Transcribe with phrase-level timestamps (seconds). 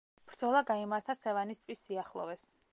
[0.29, 2.51] ბრძოლა გაიმართა სევანის ტბის სიახლოვეს.